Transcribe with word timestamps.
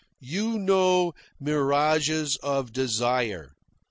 You 0.19 0.57
know 0.57 1.13
mirages 1.39 2.35
of 2.37 2.73
desire. 2.73 3.51